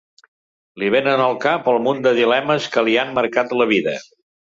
[0.83, 3.95] Li venen al cap el munt de dilemes que li han marcat la vida.